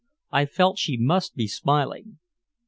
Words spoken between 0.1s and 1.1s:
I felt she